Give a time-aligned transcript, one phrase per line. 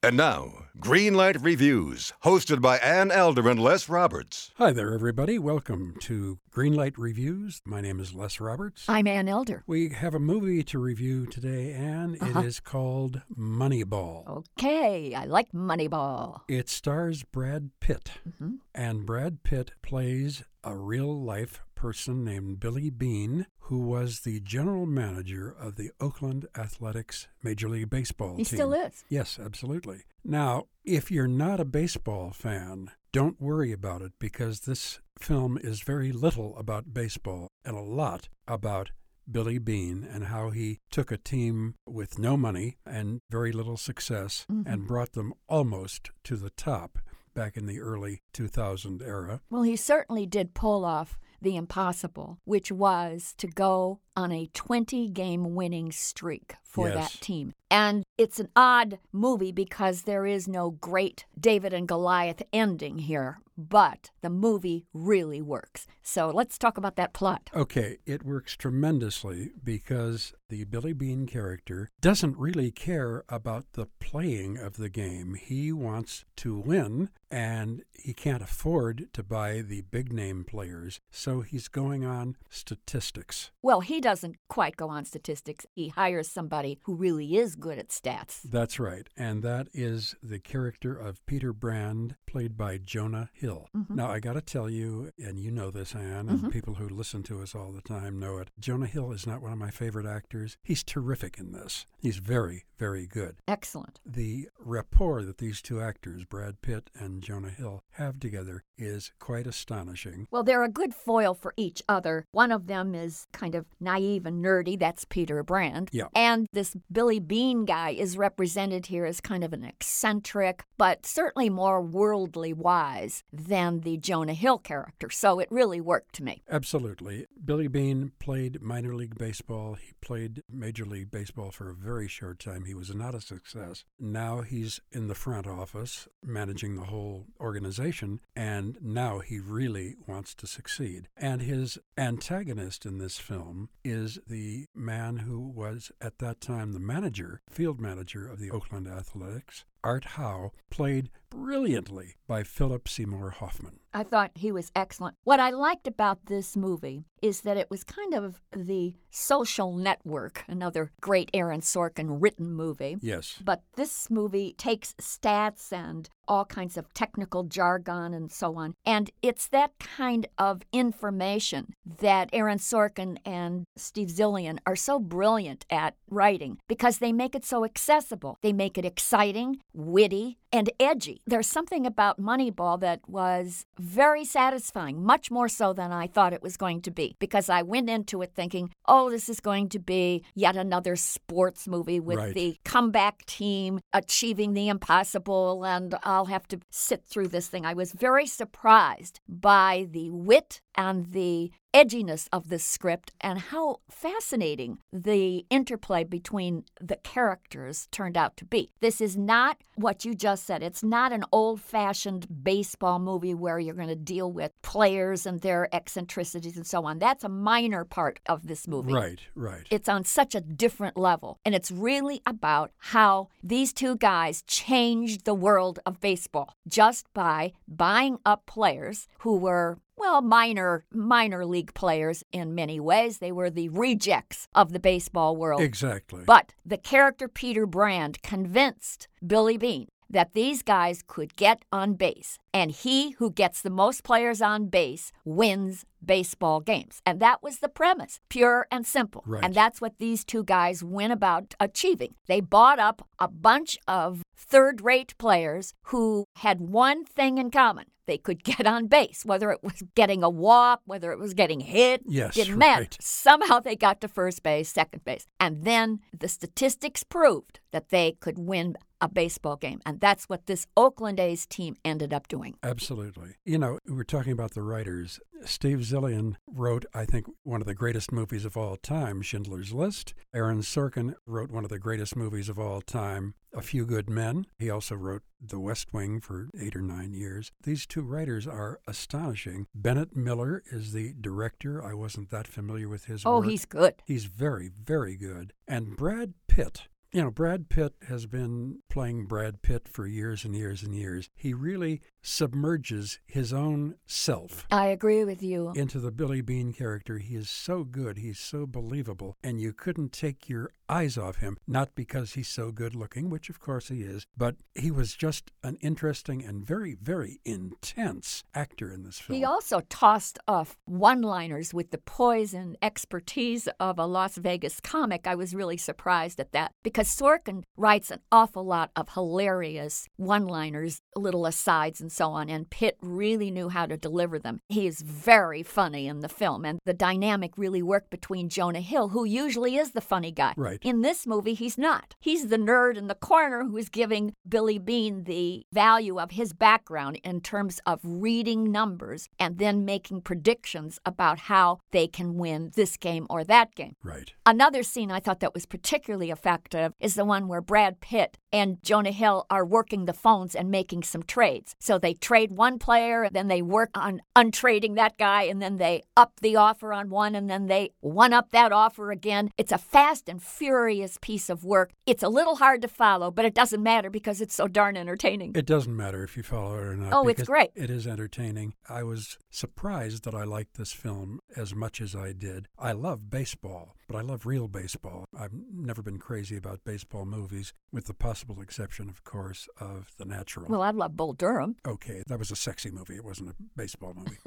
[0.00, 4.52] And now, Greenlight Reviews, hosted by Ann Elder and Les Roberts.
[4.56, 5.40] Hi there, everybody.
[5.40, 7.60] Welcome to Greenlight Reviews.
[7.66, 8.84] My name is Les Roberts.
[8.88, 9.64] I'm Ann Elder.
[9.66, 12.16] We have a movie to review today, Ann.
[12.20, 12.38] Uh-huh.
[12.38, 14.44] It is called Moneyball.
[14.56, 16.42] Okay, I like Moneyball.
[16.46, 18.58] It stars Brad Pitt, Mhm.
[18.72, 24.84] and Brad Pitt plays a real life person named Billy Beane, who was the general
[24.84, 28.44] manager of the Oakland Athletics Major League Baseball He team.
[28.44, 29.04] He still is.
[29.08, 30.02] Yes, absolutely.
[30.24, 35.82] Now, if you're not a baseball fan, don't worry about it because this film is
[35.82, 38.90] very little about baseball and a lot about
[39.30, 44.46] Billy Beane and how he took a team with no money and very little success
[44.50, 44.66] Mhm.
[44.66, 46.98] and brought them almost to the top
[47.34, 49.42] back in the early 2000 era.
[49.48, 55.08] Well, he certainly did pull off the impossible, which was to go on a 20
[55.08, 57.12] game winning streak for Yes.
[57.14, 57.54] that team.
[57.70, 63.40] And it's an odd movie because there is no great David and Goliath ending here,
[63.58, 65.86] but the movie really works.
[66.02, 67.50] So let's talk about that plot.
[67.54, 74.56] Okay, it works tremendously because the Billy Beane character doesn't really care about the playing
[74.56, 75.34] of the game.
[75.34, 81.42] He wants to win, and he can't afford to buy the big name players, so
[81.42, 83.50] he's going on statistics.
[83.62, 85.66] Well, he doesn't quite go on statistics.
[85.74, 88.40] He hires somebody who really is good at stats.
[88.42, 93.68] That's right, and that is the character of Peter Brand, played by Jonah Hill.
[93.76, 93.90] Mhm.
[93.90, 96.52] Now, I got to tell you, and you know this, Ann, and Mhm.
[96.52, 98.50] people who listen to us all the time know it.
[98.58, 100.56] Jonah Hill is not one of my favorite actors.
[100.62, 101.86] He's terrific in this.
[101.98, 103.36] He's very, very good.
[103.46, 104.00] Excellent.
[104.04, 109.46] The rapport that these two actors, Brad Pitt and Jonah Hill, have together is quite
[109.46, 110.26] astonishing.
[110.30, 112.24] Well, they're a good foil for each other.
[112.32, 114.78] One of them is kind of naive and nerdy.
[114.78, 115.90] That's Peter Brand.
[115.92, 116.08] Yeah.
[116.14, 121.50] And this Billy Beane guy is represented here as kind of an eccentric, but certainly
[121.50, 125.10] more worldly wise than the Jonah Hill character.
[125.10, 126.42] So it really worked to me.
[126.50, 127.26] Absolutely.
[127.44, 129.74] Billy Beane played minor league baseball.
[129.74, 132.64] He played Major League Baseball for a very short time.
[132.64, 133.84] He was not a success.
[133.98, 140.34] Now he's in the front office managing the whole organization, and now he really wants
[140.36, 141.08] to succeed.
[141.16, 146.80] And his antagonist in this film is the man who was at that time the
[146.80, 149.64] manager, field manager of the Oakland Athletics.
[149.84, 153.80] Art Howe, played brilliantly by Philip Seymour Hoffman.
[153.92, 155.16] I thought he was excellent.
[155.24, 160.44] What I liked about this movie is that it was kind of the social network,
[160.46, 162.96] another great Aaron Sorkin written movie.
[163.00, 163.40] Yes.
[163.44, 168.74] But this movie takes stats and all kinds of technical jargon and so on.
[168.84, 175.64] And it's that kind of information that Aaron Sorkin and Steve Zaillian are so brilliant
[175.70, 178.36] at writing because they make it so accessible.
[178.42, 181.20] They make it exciting, witty, and edgy.
[181.26, 186.42] There's something about Moneyball that was very satisfying, much more so than I thought it
[186.42, 189.78] was going to be, because I went into it thinking, oh, this is going to
[189.78, 192.34] be yet another sports movie with Right.
[192.34, 197.66] the comeback team achieving the impossible, and I'll have to sit through this thing.
[197.66, 203.80] I was very surprised by the wit and the edginess of this script and how
[203.90, 208.70] fascinating the interplay between the characters turned out to be.
[208.80, 210.62] This is not what you just said.
[210.62, 215.40] It's not an old fashioned baseball movie where you're going to deal with players and
[215.40, 216.98] their eccentricities and so on.
[216.98, 218.92] That's a minor part of this movie.
[218.92, 219.66] Right, right.
[219.70, 221.38] It's on such a different level.
[221.44, 227.52] And it's really about how these two guys changed the world of baseball just by
[227.66, 233.18] buying up players who were well, minor minor league players in many ways.
[233.18, 235.60] They were the rejects of the baseball world.
[235.60, 236.22] Exactly.
[236.24, 242.38] But the character Peter Brand convinced Billy Beane that these guys could get on base,
[242.52, 247.00] and he who gets the most players on base wins baseball games.
[247.04, 249.22] And that was the premise, pure and simple.
[249.26, 249.44] Right.
[249.44, 252.14] And that's what these two guys went about achieving.
[252.26, 257.86] They bought up a bunch of third rate players who had one thing in common.
[258.06, 261.60] They could get on base, whether it was getting a walk, whether it was getting
[261.60, 262.82] hit, Yes, didn't matter.
[262.82, 262.96] right.
[263.00, 265.26] Somehow they got to first base, second base.
[265.38, 269.80] And then the statistics proved that they could win a baseball game.
[269.86, 272.56] And that's what this Oakland A's team ended up doing.
[272.62, 273.36] Absolutely.
[273.44, 275.20] You know, we're talking about the writers.
[275.44, 280.14] Steve Zaillian wrote, I think, one of the greatest movies of all time, Schindler's List.
[280.34, 284.46] Aaron Sorkin wrote one of the greatest movies of all time, A Few Good Men.
[284.58, 287.52] He also wrote The West Wing for eight or nine years.
[287.62, 289.66] These two writers are astonishing.
[289.72, 291.84] Bennett Miller is the director.
[291.84, 293.46] I wasn't that familiar with his Oh, work.
[293.48, 293.94] he's good.
[294.06, 295.52] He's very, very good.
[295.68, 300.54] And Brad Pitt You know, Brad Pitt has been playing Brad Pitt for years and
[300.54, 301.30] years and years.
[301.34, 305.72] He really submerges his own self I agree with you.
[305.74, 307.16] into the Billy Beane character.
[307.16, 311.56] He is so good, he's so believable, and you couldn't take your eyes off him,
[311.66, 315.50] not because he's so good looking, which of course he is, but he was just
[315.62, 319.38] an interesting and very, very intense actor in this film.
[319.38, 324.80] He also tossed off one liners with the poise and expertise of a Las Vegas
[324.80, 325.26] comic.
[325.26, 330.46] I was really surprised at that because Sorkin writes an awful lot of hilarious one
[330.46, 334.60] liners, little asides, and so on, and Pitt really knew how to deliver them.
[334.68, 339.08] He is very funny in the film, and the dynamic really worked between Jonah Hill,
[339.08, 340.54] who usually is the funny guy.
[340.56, 340.78] Right.
[340.82, 342.14] In this movie, he's not.
[342.20, 346.52] He's the nerd in the corner who is giving Billy Beane the value of his
[346.52, 352.70] background in terms of reading numbers and then making predictions about how they can win
[352.74, 353.94] this game or that game.
[354.02, 354.32] Right.
[354.46, 358.82] Another scene I thought that was particularly effective is the one where Brad Pitt and
[358.82, 361.76] Jonah Hill are working the phones and making some trades.
[361.78, 366.02] So they trade one player, then they work on untrading that guy, and then they
[366.16, 369.50] up the offer on one, and then they one up that offer again.
[369.58, 371.92] It's a fast and furious piece of work.
[372.06, 375.52] It's a little hard to follow, but it doesn't matter because it's so darn entertaining.
[375.54, 377.12] It doesn't matter if you follow it or not.
[377.12, 377.70] Oh, it's great.
[377.74, 378.74] It is entertaining.
[378.88, 382.68] I was surprised that I liked this film as much as I did.
[382.78, 385.26] I love baseball, but I love real baseball.
[385.38, 390.24] I've never been crazy about baseball movies, with the possible exception, of course, of The
[390.24, 390.66] Natural.
[390.68, 391.76] Well, I love Bull Durham.
[391.86, 393.16] okay, that was a sexy movie.
[393.16, 394.38] It wasn't a baseball movie.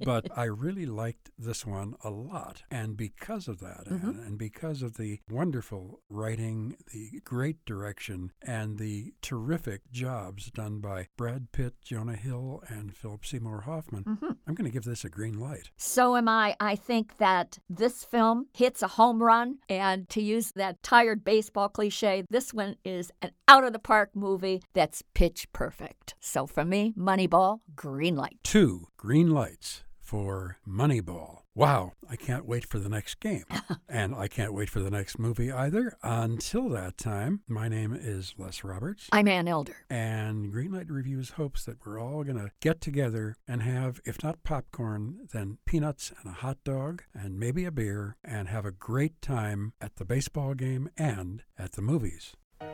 [0.00, 2.62] but I really liked this one a lot.
[2.70, 4.08] And because of that, Mm-hmm.
[4.08, 10.80] and, and because of the wonderful writing, the great direction, and the terrific jobs done
[10.80, 14.32] by Brad Pitt, Jonah Hill, and Philip Seymour Hoffman, Mm-hmm.
[14.46, 15.70] I'm going to give this a green light.
[15.76, 16.56] So am I.
[16.60, 19.58] I think that this film hits a home run.
[19.68, 24.10] And to use that tired baseball cliche, this one is an out of the park
[24.14, 26.14] movie that's pitch perfect.
[26.20, 28.38] So for me, Moneyball, green light.
[28.42, 31.45] Two green lights for Moneyball.
[31.56, 33.44] Wow, I can't wait for the next game.
[33.88, 35.96] and I can't wait for the next movie either.
[36.02, 39.08] Until that time, my name is Les Roberts.
[39.10, 39.74] I'm Ann Elder.
[39.88, 44.42] And Greenlight Reviews hopes that we're all going to get together and have, if not
[44.42, 49.22] popcorn, then peanuts and a hot dog and maybe a beer and have a great
[49.22, 52.34] time at the baseball game and at the movies.